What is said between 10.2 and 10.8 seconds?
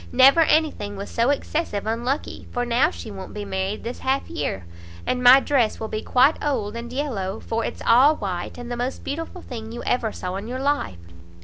in your